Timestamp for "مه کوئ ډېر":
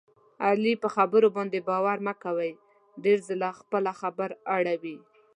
2.05-3.19